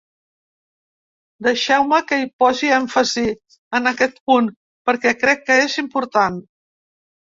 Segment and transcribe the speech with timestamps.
[1.47, 3.27] Deixeu-me que hi posi èmfasi,
[3.81, 4.53] en aquest punt,
[4.91, 6.47] perquè crec que és important.